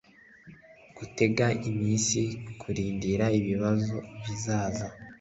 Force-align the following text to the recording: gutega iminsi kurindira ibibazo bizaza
gutega 0.97 1.45
iminsi 1.69 2.19
kurindira 2.61 3.25
ibibazo 3.39 3.95
bizaza 4.21 4.85